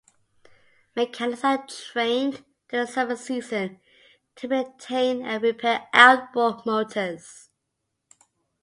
Mechanics 0.95 1.43
are 1.43 1.63
trained 1.67 2.43
during 2.69 2.87
the 2.87 2.91
summer 2.91 3.15
season 3.15 3.79
to 4.35 4.47
maintain 4.47 5.23
and 5.23 5.43
repair 5.43 5.87
outboard 5.93 6.65
motors. 6.65 7.49